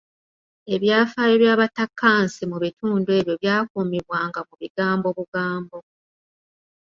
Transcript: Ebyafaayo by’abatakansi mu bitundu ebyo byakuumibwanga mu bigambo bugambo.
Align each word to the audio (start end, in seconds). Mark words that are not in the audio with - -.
Ebyafaayo 0.73 1.35
by’abatakansi 1.43 2.41
mu 2.51 2.57
bitundu 2.63 3.09
ebyo 3.19 3.33
byakuumibwanga 3.41 4.39
mu 4.47 4.55
bigambo 4.61 5.07
bugambo. 5.17 5.77